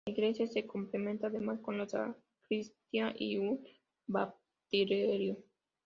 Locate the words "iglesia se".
0.13-0.65